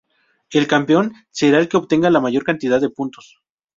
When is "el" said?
0.49-0.65, 1.59-1.69